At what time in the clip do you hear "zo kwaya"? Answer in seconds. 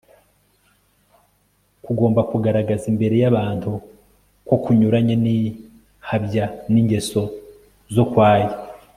7.95-8.49